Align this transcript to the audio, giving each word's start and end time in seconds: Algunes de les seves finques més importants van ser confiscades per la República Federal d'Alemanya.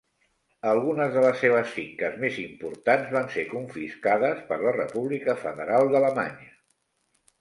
Algunes 0.69 1.11
de 1.15 1.21
les 1.25 1.35
seves 1.41 1.73
finques 1.75 2.17
més 2.23 2.39
importants 2.45 3.11
van 3.17 3.29
ser 3.35 3.45
confiscades 3.53 4.41
per 4.49 4.59
la 4.65 4.75
República 4.81 5.37
Federal 5.45 5.93
d'Alemanya. 5.95 6.51